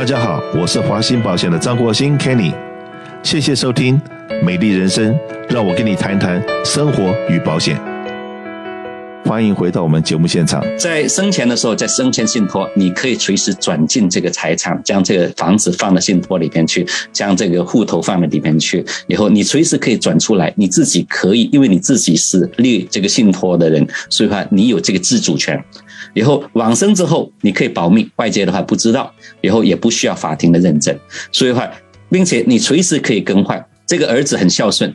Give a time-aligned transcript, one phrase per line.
[0.00, 2.54] 大家好，我是华兴保险的张国兴 Kenny，
[3.22, 4.00] 谢谢收听
[4.42, 5.14] 美丽人生，
[5.50, 7.78] 让我跟你谈谈生活与保险。
[9.26, 10.64] 欢迎回到我们节目现场。
[10.78, 18.82] 在生前的时候，在生前信托，你可以随时转进这个财产，将这个房子放到信托里边去，将这个户头放到里边去。
[19.06, 25.62] 以后你随时可以转出来，你自己可以，因为你自己是立这个信托的人，所以话你有这个自主权。
[26.14, 30.96] 以后往生之后，你可以保密，外界的话不知道，以后也不需要法庭的认证。
[31.32, 31.70] 所以话，
[32.10, 33.64] 并且你随时可以更换。
[33.86, 34.94] 这个儿子很孝顺，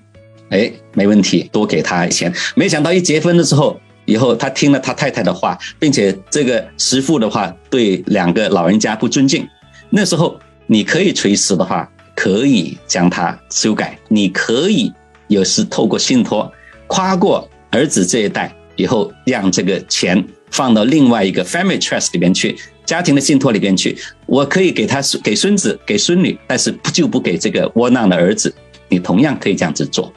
[0.50, 2.34] 哎，没问题，多给他钱。
[2.56, 3.80] 没想到一结婚的时候。
[4.08, 9.44] 以后他听了他太太的话，并且这个媳妇的话对两个老人家不尊敬，
[9.90, 14.94] 那时候你可以随时的话可以将它修改，你可以
[15.28, 16.54] 有时透过信托
[16.86, 20.24] 跨过儿子这一代，以后让这个钱
[20.56, 22.56] 放到另外一个 family trust 里边去，
[22.86, 28.56] 家庭的信托里边去，我可以给他给孙子给孙女，但是就不给这个窝囊的儿子。
[28.88, 30.14] 你同样可以这样子做，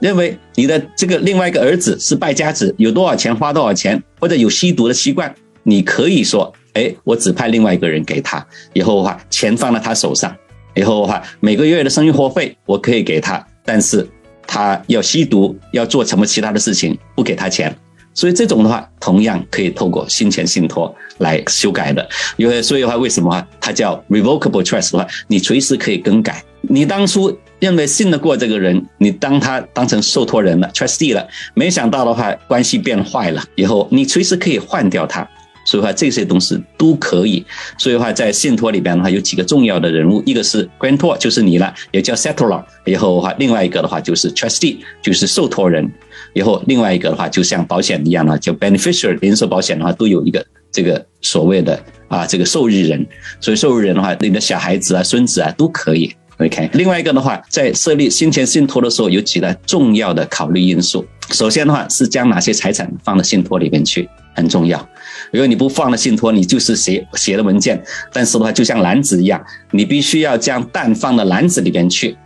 [0.00, 10.34] 认为你的这个另外一个儿子是败家子，有多少钱花多少钱，或者有吸毒的习惯，你可以说，哎，我指派另外一个人给他，以后的话钱放在他手上，
[10.74, 14.08] 以后的话每个月的生活费我可以给他，但是
[14.46, 17.76] 他要吸毒要做什么其他的事情不给他钱，
[18.14, 27.36] 所以这种的话同样可以透过生前信托来修改的，因为所以的话为什么它叫 revocable trust 的话，你随时可以更改，你当初。
[27.60, 35.26] 认为信得过这个人，你当他当成受托人了，trustee 了，没想到的话关系变坏了，以后你随时可以换掉他，
[35.64, 37.44] 所以话这些东西都可以。
[37.78, 45.90] 所以话在信托里边的话有几个重要的人物，一个是 grantor 就是你了，也叫 settlor，以后的话另外一个的话就是 trustee 就是受托人，
[46.32, 53.06] 以后另外一个的话就像保险一样的，叫 beneficiary，人寿保险的话都有一个这个所谓的啊这个受益人，
[53.40, 56.14] 所以受益人的话你的小孩子啊孙子啊都可以。
[56.38, 61.06] OK，另外一个的话，在设立生前信托的时候，有几个重要的考虑因素。
[61.30, 64.84] 首先的话，是将哪些财产放到信托里面去，很重要。
[65.30, 67.82] 如果你不放了信托，你就是写写的文件。
[68.12, 72.16] 但是的话，就像篮子一样，你必须要将蛋放到篮子里边去，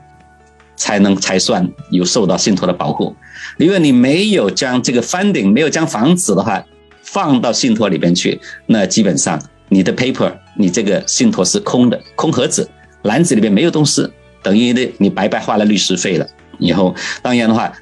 [0.77, 3.15] 才能才算有受到信托的保护。
[3.57, 6.65] 如果你没有将这个 funding，没有将房子的话
[7.03, 12.69] 放到信托里边去，那基本上你的 paper，你这个信托是空的，空盒子。
[13.03, 14.07] 篮子里面没有东西，
[14.43, 16.27] 等于的你白白花了律师费了。
[16.59, 17.73] 以后当然的话，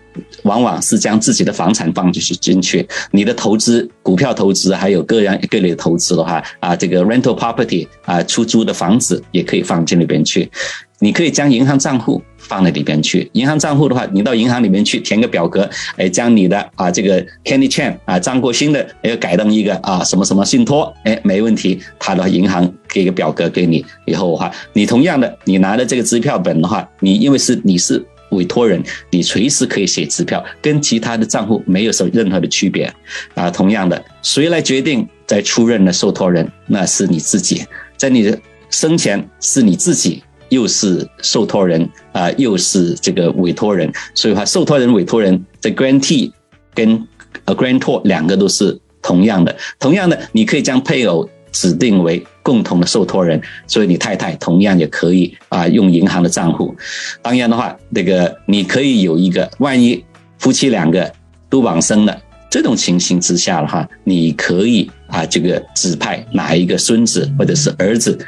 [0.43, 10.51] 往往是将自己的房产放进去进去，你的投资、股票投资，还有个人各类投资的话，啊，这个 rental property 啊，出租的房子也可以放进里边去。
[10.99, 13.29] 你可以将银行账户放在里边去。
[13.35, 32.93] 银行账户的话，你到银行里面去填个表格，哎，将你的啊这个 Kenny Chan 啊张国兴的要改动一个啊什么什么信托，哎，没问题，他的银行给个表格给你，以后的话，你同样的，你拿的这个支票本的话，你因为是你是委托人，你随时可以写支票，跟其他的账户没有什么任何的区别
[33.35, 33.51] 啊。
[33.51, 37.65] 同样的，谁来决定在出任的受托人，那是你自己，
[37.97, 38.39] 在你的
[38.71, 40.23] 生前是你自己。
[40.49, 46.31] 又是受托人啊，又是这个委托人，所以话受托人、委托人的 grantee
[46.73, 47.05] 跟
[47.47, 49.57] a grantor 两个都是同样的。
[49.81, 56.77] 同样的，你可以将配偶指定为共同的受托人，所以你太太同样也可以啊用银行的账户。
[57.23, 60.05] 当然的话，这个你可以有一个，万一
[60.39, 61.11] 夫妻两个
[61.49, 62.15] 都往生了，
[62.51, 68.19] 这种情形之下的话，你可以啊这个指派哪一个孙子或者是儿子。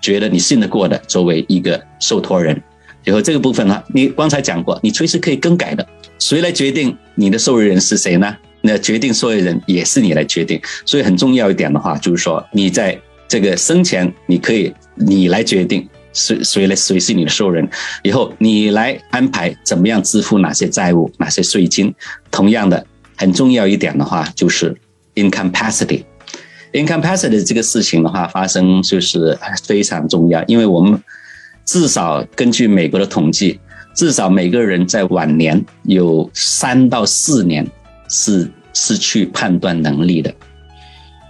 [0.00, 2.58] 觉得你信得过的，作为一个受托人，
[3.04, 5.86] 以后这个部分呢，你刚才讲过，你随时可以更改的。
[6.18, 8.34] 谁来决定你的受益人是谁呢？
[8.60, 10.60] 那决定受益人也是你来决定。
[10.84, 17.68] 所以很重要一点的话，就是说你在这个生前，你可以你来决定谁谁来谁是你的受人，
[18.02, 21.94] 以后你来安排怎么样支付哪些债务、哪些税金。
[22.30, 22.84] 同样的，
[23.16, 24.74] 很重要一点的话，就是
[25.14, 26.04] incapacity。
[26.72, 31.00] incapacity 这个事情的话发生就是非常重要，因为我们
[31.64, 33.58] 至少根据美国的统计，
[33.94, 37.66] 至少每个人在晚年有三到四年
[38.08, 40.32] 是失去判断能力的。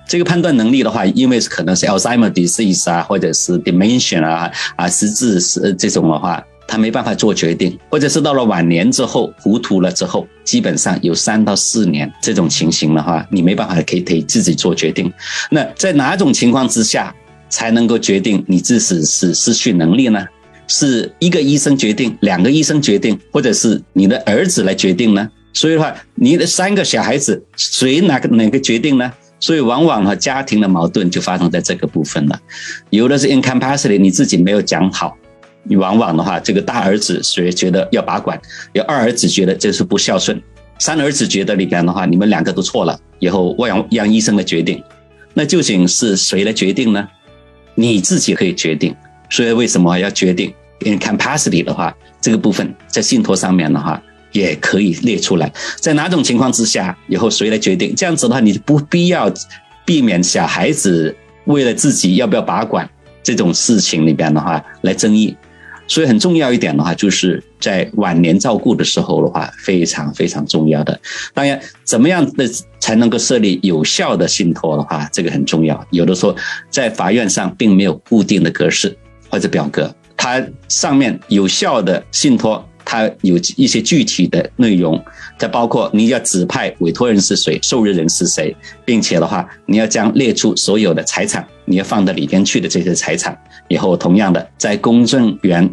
[0.07, 6.43] 这个判断能力的话，因为可能是 Alzheimer disease 啊，或者是 dementia 啊啊失智是这种的话。
[6.71, 15.11] 他没办法做决定，或者是到了晚年之后糊涂了之后，基本上有三到四年这种情形的话，你没办法可以可以自己做决定。
[15.51, 17.15] 那在哪种情况之下
[17.49, 20.27] 才能够决定你自己是失去能力呢？
[20.67, 25.27] 是一个医生决定，两个医生决定，或者是你的儿子来决定呢？
[25.53, 29.13] 所以的话，你的三个小孩子谁哪个哪个决定呢？
[29.41, 32.41] 所以往往哈家庭的矛盾就发生在这个部分了。
[32.91, 35.17] 有的是 incapacity，你自己没有讲好，
[35.63, 38.41] 你往往的话，这个大儿子所以觉得要把管，
[38.73, 40.43] 有二儿子觉得这是不孝顺，
[40.81, 44.83] 三儿子觉得里边的话，你们两个都错了，以后我让让医生来决定。
[45.35, 47.09] 那究竟是谁来决定呢？
[47.77, 48.95] 你自己可以决定。
[49.31, 54.03] 所以为什么要决定 incapacity 的话，这个部分在信托上面的话。
[54.33, 57.95] 也可以列出来，在哪种情况之下，以后谁来决定？
[57.95, 59.33] 这样子的话，你就不必要
[59.85, 61.15] 避免小孩子
[61.45, 62.89] 为了自己要不要把管
[63.23, 65.37] 这种事情里边的话来争议。
[65.87, 71.01] 所以很重要一点的话，就是在晚年照顾的时候的话，非常非常重要的。
[71.33, 72.47] 当然，怎么样的
[72.79, 75.83] 才能够设立有效的信托的话，这个很重要。
[75.91, 76.37] 有的时候
[76.69, 78.95] 在法院上并没有固定的格式
[79.31, 82.63] 或者表格，它上面有效的信托。
[82.91, 84.99] 它有一些具体的内容，
[85.39, 93.39] 它包括你要指派委托人是谁，受益人是谁，并且的话，你要将列出所有的财产，你要放到里边去的这些财产，
[93.69, 95.69] 以后同样的在公证员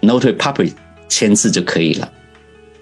[0.00, 0.72] notary public
[1.06, 2.10] 签字就可以了。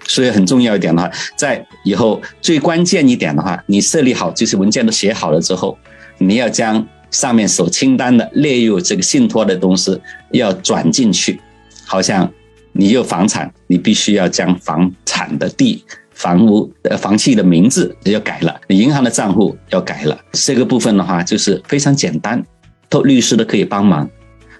[0.07, 5.77] 所以很重要一点的话，在以后最关键一点的话，你设立好这些文件都写好了之后，
[6.19, 9.99] 你要将上面所清单的列入这个信托的东西
[10.31, 11.41] 要转进去，
[11.85, 12.31] 好像。
[12.73, 20.19] 你有房产，你必须要将房产的地、房屋、呃房契的名字要改了，你银行的账户要改了。
[20.31, 22.43] 这个部分的话，就是非常简单，
[22.89, 24.09] 都律师都可以帮忙。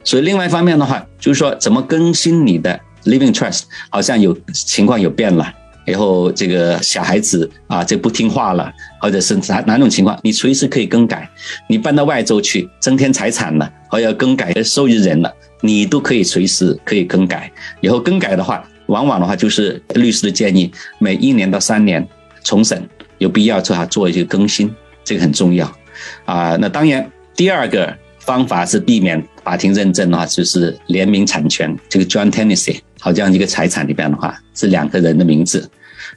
[0.04, 5.52] 所以另外一方面的话，就是说怎么更新你的 living trust，好像有情况有变了，
[5.88, 8.72] 以后这个小孩子啊就不听话了，
[9.02, 11.28] 或者是哪哪种情况，你随时可以更改。
[11.68, 15.34] 你搬到外州去增添财产了，或要更改受益人了。
[15.66, 17.50] 你都可以随时可以更改，
[17.80, 20.70] 以后更改的话，往往的话就是律师的建议，
[21.00, 22.06] 每一年到三年
[22.44, 22.86] 重审，
[23.18, 24.70] 有必要做下做一些更新，
[25.06, 25.66] 这个很重要
[26.26, 26.58] 啊。
[26.60, 35.66] 那当然，第二个方法是避免法庭认证的话，就是联名产权，这个 joint tenancy，好像一个财产里边的话是两个人的名字，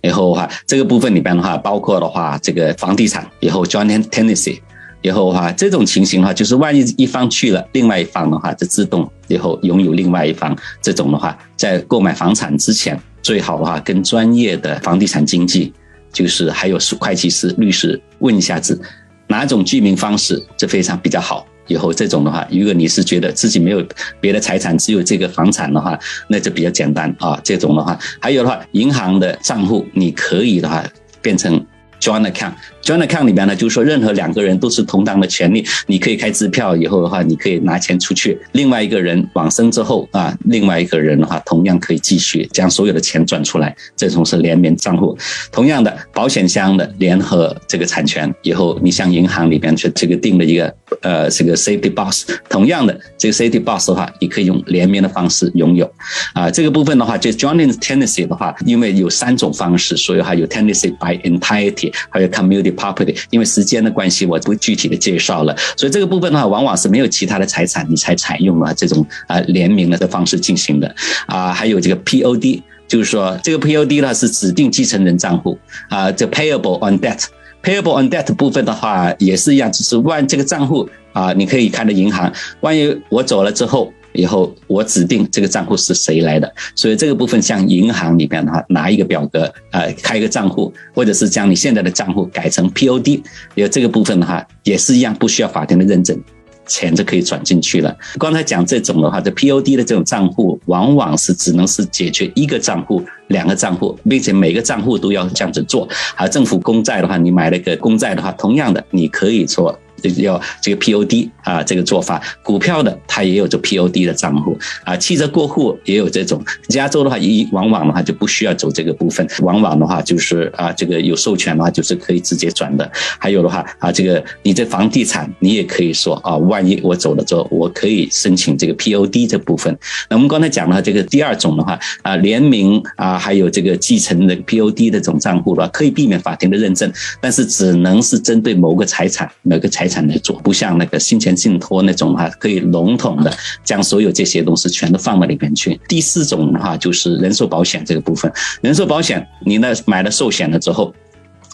[0.02, 4.58] 以后的话这个部分里边的话，包括的话这个房地产，以后 joint tenancy。
[5.06, 10.56] 以后的话，这种情形的话，就是万一一方去了，另外一方的话就自动以后拥有另外一方。
[10.82, 15.72] 这种的话，在购买房产之前，最好的话跟专业的房地产经纪，
[16.12, 18.80] 就是还有会计师、律师问一下子，
[19.28, 21.46] 哪种居民方式这非常比较好。
[21.68, 23.86] 以后这种的话，如果你是觉得自己没有
[24.20, 25.96] 别的财产，只有这个房产的话，
[26.28, 27.38] 那就比较简单啊。
[27.44, 30.84] 这种的话，还有的话，银行的账户你可以的话
[31.22, 31.64] 变成。
[32.06, 38.38] Joint account，Joint account 里边呢，就是说任何两个人都是同等的权利，你可以开支票，以后的话，你可以拿钱出去。
[38.52, 45.18] 另外一个人往生之后啊，另外一个人的话，同样可以继续将所有的钱转出来，这种是联名账户。
[45.50, 50.72] 同样的，保险箱的联合这个产权，以后你向银行里边去这个定了一个
[51.02, 55.92] 呃这个 safety box，同样的这个 safety box 的话，你可以用联名的方式拥有。
[56.34, 61.92] 啊，这个部分的话，就 joint tenancy 的话，因为有三种方式，所以还有 tenancy by entirety。
[62.08, 65.56] 还有 community property，因为时间的关系，我不具体的介绍了。
[65.76, 70.94] 所以这个部分的话，往往是没有其他的财产，你才采用了这种啊联名的方式进行的
[71.26, 71.52] 啊。
[71.52, 75.58] 还有这个 POD，就是说这个 POD 呢是指定继承人账户
[75.88, 76.10] 啊。
[76.12, 83.92] 这 payable on debt，payable on debt 部分的话也是一样，就是万这个账户啊，你可以看到银行，万一我走了之后。
[84.16, 93.22] 以后我指定这个账户是谁来的，所以这个部分像银行里边的话，拿一个表格，呃，开一个账户，或者是将你现在的账户改成 POD，
[93.54, 96.18] 有这个部分的话也是一样，不需要法庭的认证，
[96.66, 97.96] 钱就可以转进去了。
[98.18, 105.88] 刚才讲这种的话，这 POD 的这种账户，往往是只能是解决一个账户、两个账户，并且每个账户都要这样子做。
[106.16, 109.78] 而政府公债的话，你买了个公债的话，同样的你可以做。
[110.22, 116.42] 要这个 POD 啊，这个做法，股票的它也有这 POD 的账户啊，汽车过户也有这种。
[116.68, 122.90] 加州的话，一往往的话就不需要走这个部分，往往的话就是啊，这个有授权的话就是可以直接转的。
[123.18, 129.76] 还有的话啊，这个你这房地产你也可以说啊，万一我走了之后，我可以申请这个 POD 这部分。
[130.08, 140.06] 那我们刚才讲了这个第二种的话啊，联名啊，还有这个继承的 POD 的这种账户的话，可以避免法庭的认证，但是只能是针对某个财产，某个财财产。
[140.06, 145.80] 来做，不像那个新钱信托那种哈，可以笼统的将所有这些东西全都放到里面去。
[145.88, 150.94] 第四种的话就是人寿保险这个部分，人寿保险你呢买了寿险了之后，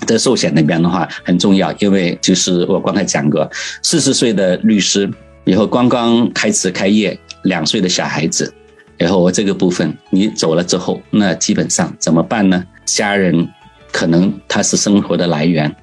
[0.06, 3.50] 这寿险那边的话很重要，因为就是我刚才讲过，
[3.82, 5.10] 四十岁的律师
[5.44, 8.52] 以后刚刚开始开业，两岁的小孩子，
[8.98, 12.62] 然后我这个部分你走了之后，那基本上怎么办呢？
[12.84, 13.48] 家人
[13.90, 15.74] 可能他是生活的来源，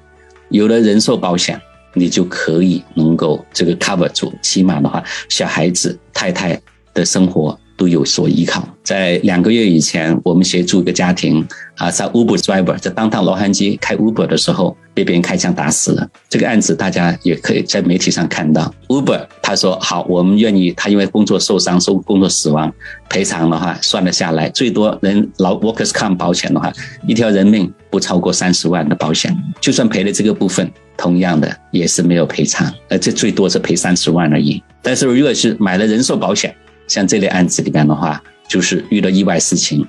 [0.50, 1.60] 有了人寿保险。
[1.92, 6.58] 你就可以能够这个 cover 住，起码的话，小孩子、太太
[6.94, 8.68] 的生活都有所依靠。
[8.82, 11.46] 在两个月以前，我们协助一个家庭
[11.78, 16.06] 啊，在 Uber driver 在当趟洛杉矶开 Uber 的时候，被别人开枪打死了。
[16.28, 18.70] 这个案子大家也可以在媒体上看到。
[18.88, 22.70] Uber 他说好，我们愿意，他因为工作受伤、受工作死亡
[23.08, 26.70] 赔偿的话，算得下来，最多人劳 Workers Comp 保险的话，
[27.06, 30.70] 一条人命不超过三十万的保险，就算赔了这个部分。
[30.98, 34.62] 同样的也是没有赔偿，而这最多是赔三十万而已。
[34.82, 36.54] 但是如果是买了人寿保险，
[36.90, 39.86] 像这类案子里边的话，就是遇到意外事情，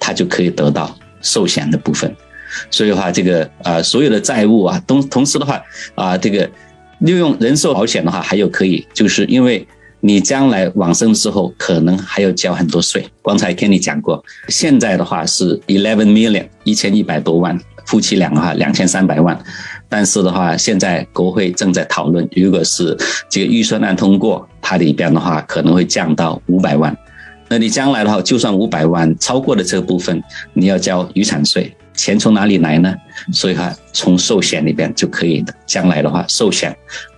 [0.00, 2.14] 他就可以得到寿险的部分。
[2.70, 5.62] 所以的话，这个啊、呃，所有的债务啊，同同时的话
[5.94, 6.50] 啊、这个
[6.98, 9.64] 利用人寿保险的话，还有可以，就是因为
[10.00, 13.06] 你将来往生之后，可能还要交很多税。
[13.22, 17.56] 刚才跟你讲过，现在的话是 eleven million 一千一百多万，
[17.90, 19.36] 夫妻俩的话两千三百万。
[19.88, 22.96] 但是的话，现在国会正在讨论，如果是
[23.28, 26.96] 这个预算案通过，它里边的话可能会降到五百万。
[27.48, 32.94] 那你将来的话，就算五百万超过了这个部分，你要交遗产税，钱从哪里来呢？
[33.32, 35.52] 所以哈，从寿险里边就可以的。
[35.66, 36.72] 将来的话，寿险。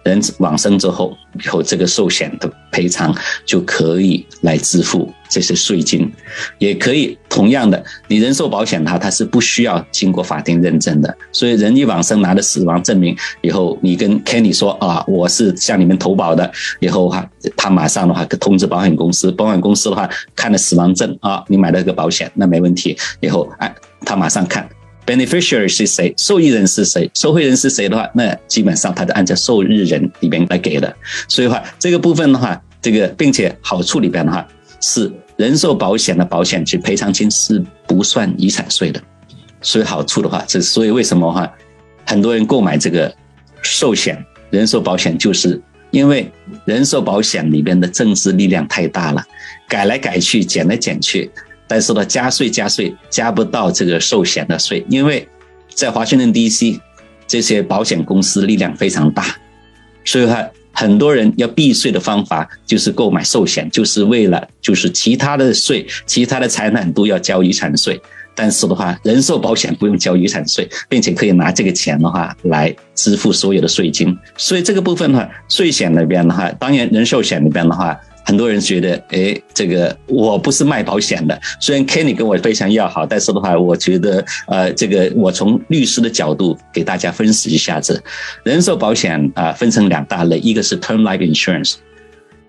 [0.05, 1.15] 人往生之后，
[1.45, 3.15] 以后这个寿险的赔偿
[3.45, 6.11] 就可以来支付这些税金，
[6.59, 16.51] 也可以同样的，你人寿保险它它是不需要经过法庭认证的，所以人一往生拿了死亡证明以后，你跟 Kenny 说啊，我是向你们投保的，
[16.81, 17.25] 以后哈，
[17.57, 23.73] 他马上的话通知保险公司，保险公司的话看了死亡证啊，你买了个保险，那没问题，以后哎，
[24.05, 24.69] 他马上看。
[25.05, 26.15] Beneficiary 是谁？
[26.17, 27.11] 受益人是谁？
[27.15, 30.95] 受惠人是谁的话，那基本上他就按照受益人里边来给的。
[31.29, 34.47] 所以话，这个部分的话，这个并且好处里边的话，
[34.81, 39.03] 是人寿保险的保险金赔偿金是不算遗产税的。
[39.61, 41.53] 所以好处的话，这所以为什么话，
[42.07, 43.13] 很多人购买这个
[43.61, 46.31] 寿险、人寿保险，就是因为
[46.65, 49.25] 人寿保险里边的政治力量太大了，
[49.69, 51.31] 改来改去，减来减去。
[51.73, 55.27] 但是呢，加税加税加不到这个寿险的税，因为
[55.71, 56.79] 在华盛顿 DC
[57.27, 59.35] 这些保险公司力量非常大，
[60.05, 67.99] 所以话很多人要避税的方法就是购买寿险，就是为了就是其他的税、其他的财产都要交遗产税，
[68.35, 77.99] 但是的话，人寿保险不用交遗产税，并且可以拿这个钱的话来支付所有的税金，所以这个部分的话，税险那边的话，当然人寿险那边的话。
[78.25, 81.39] 很多人觉得，哎，这个我不是卖保险的。
[81.61, 88.03] 虽然 Kenny 跟我非常要好，但是的话，我觉得，呃，这个我从律师的角度给大家分析一下子，
[88.45, 91.75] 人寿保险啊，分成两大类，一个是 Term Life Insurance。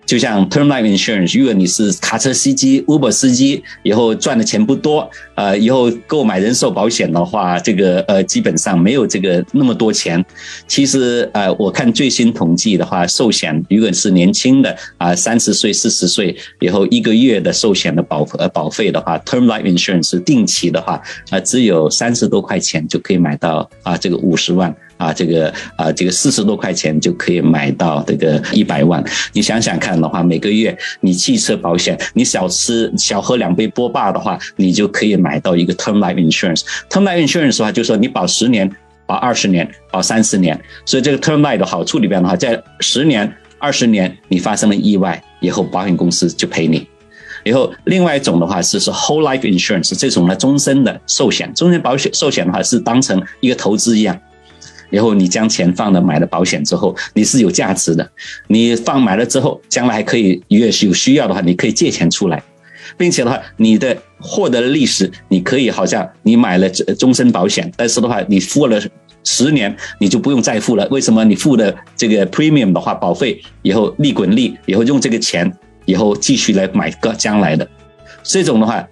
[0.05, 10.23] 就像 Term Life Insurance，如果你是卡车司机、Uber 司机，以后赚的钱不多，呃，以后购买人寿保险的话，这个呃基本上没有这个那么多钱。
[10.67, 24.75] 其实呃，我看最新统计的话，寿险如果是年轻的啊，三十岁、四十岁以后一个月的寿险的保呃保费的话，Term Life Insurance 定期的话，啊，只有三十多块钱就可以买到啊这个五十万。
[24.97, 29.03] 啊，这个啊，这个四十多块钱就可以买到这个一百万。
[29.33, 36.61] 你想想看的话，每个月你汽车保险，你少吃少喝两杯波霸的话，你就可以买到一个 term life insurance。
[36.89, 38.69] term life insurance 的话，就是说你保十年、
[39.05, 40.59] 保二十年、保三十年。
[40.85, 46.87] 所以这个 term life 的好处里边的话，在十年、二十年你发生了意外以后，保险公司就赔你。
[47.43, 54.17] 然后另外一种的话是说 whole life insurance，这种呢终身的寿险，终身保险寿险的话是当成一个投资一样。
[54.93, 58.07] 然后你将钱放了买了保险之后，你是有价值的。
[58.47, 62.43] 你放买了之后，将来还可以，越是有需要的话，你可以借钱出来，
[62.95, 68.79] 并且的话，你的获得的利息，你可以好像你买了终身保险，但是的话，你付了
[69.23, 70.87] 十年，你就不用再付了。
[70.91, 71.25] 为什么？
[71.25, 75.51] 你付的这个 premium 的话，保费以后利滚利，以后用这个钱
[75.85, 77.67] 以后继续来买个将来的
[78.21, 78.87] 这种的话。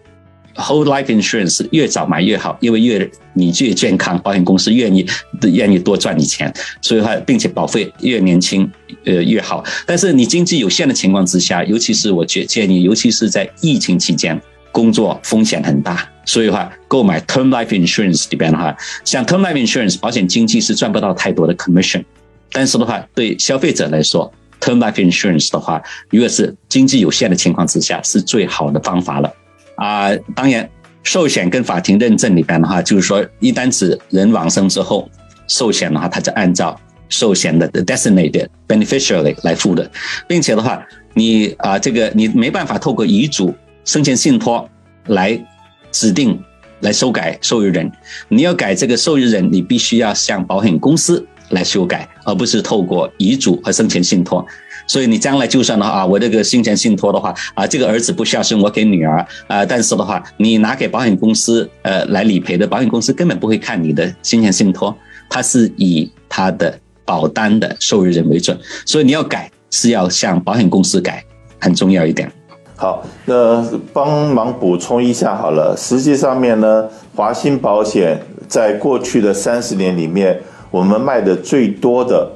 [0.55, 5.05] Whole life insurance 越早买越好，因为越你越健康，保险公司愿意
[5.53, 8.69] 愿意多赚你钱，所以话，并且保费越年轻
[9.05, 9.63] 呃越好。
[9.85, 14.39] 但是你经济有限的情况之下，尤其是我建建议，尤其是在疫情期间，
[14.71, 22.03] 工作风险很大，所以话购买 term life insurance 里边的话，像 term life insurance 保险经纪是赚不到太多的 commission，
[22.51, 29.33] 但是的话对消费者来说，term life insurance 的话，如果是经济有限的情况之下，是最好的方法了。
[29.81, 30.69] 啊、当然，
[31.01, 35.09] 寿险跟法庭认证里边的话，就是说，一旦是人往生之后，
[35.47, 39.89] 寿险的话，它就按照寿险的 designated beneficiary 来付的，
[40.27, 40.85] 并且的话，
[41.15, 43.51] 你啊、这个你没办法透过遗嘱、
[43.83, 44.69] 生前信托
[45.07, 45.43] 来
[45.91, 46.39] 指定
[46.81, 47.91] 来修改受益人，
[48.29, 54.45] 你要改这个受益人，你必须要向保险公司来修改，而不是透过遗嘱和生前信托。
[54.87, 64.95] 所以你将来就算的话啊，我这个生前信托的话啊，这个儿子不孝顺，我给女儿啊，但是的话，你拿给保险公司呃来理赔的，保险公司根本不会看你的生前信托，
[65.29, 71.23] 它是以他的保单的受益人为准，所以你要改是要向保险公司改，
[71.59, 72.31] 很重要一点。
[72.75, 75.75] 好，那帮忙补充一下好了。
[75.77, 80.39] 实际上面呢，华兴保险在过去的三十年里面，
[80.71, 82.31] 我们卖的最多的。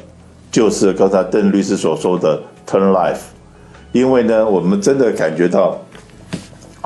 [0.56, 3.18] 就是刚才邓律师所说的 turn Life，
[3.92, 5.78] 因为呢，我们真的感觉到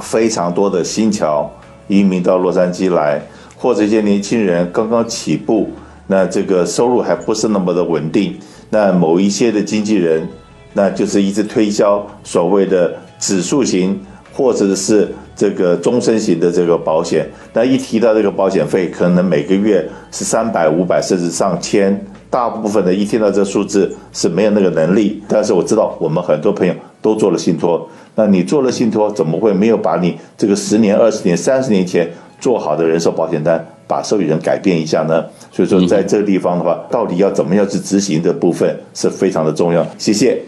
[0.02, 1.48] 非常多的新侨
[1.88, 3.22] 移民到洛杉矶来，
[3.56, 5.70] 或者一些年轻人刚刚起步，
[6.08, 8.40] 那这个收入还不是那么的稳定，
[8.72, 10.28] 那某一些的经纪人，
[10.74, 14.02] 那就是一直推销所谓的指数型
[14.34, 22.04] 或者是这个终身型的这个保险，那一提到这个保险费，可能每个月是三百、五百，甚至上千。
[22.30, 27.90] 大部分的一听到这数字是没有那个能力，但是我知道我们很多朋友都做了信托。
[28.16, 32.08] 那你做了信托，怎么会没有把你这个十年、二十年、三十年前
[32.40, 35.26] 做好的人寿保险单，把受益人改变一下呢？
[35.52, 39.86] 所以说，在这个地方的话，到底要怎么样去执行的部分是非常的重要。
[39.98, 40.40] 谢谢。